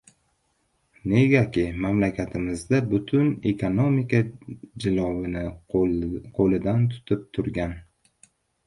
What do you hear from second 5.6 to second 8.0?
qo‘lidan tutib turgan